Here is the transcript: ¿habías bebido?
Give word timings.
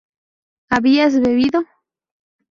¿habías 0.71 1.21
bebido? 1.21 1.61